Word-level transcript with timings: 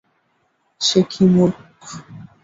সে 0.81 0.99
কী 1.11 1.23
মুখ! 1.33 1.53